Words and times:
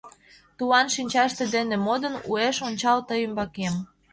Тулан 0.57 0.87
шинчатше 0.95 1.45
дене 1.55 1.75
модын, 1.85 2.15
Уэш 2.29 2.57
ончал 2.67 2.99
тый 3.07 3.19
ӱмбакем. 3.25 3.73